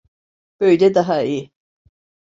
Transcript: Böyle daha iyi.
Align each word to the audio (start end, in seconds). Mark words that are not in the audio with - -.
Böyle 0.59 0.95
daha 0.95 1.21
iyi. 1.23 1.51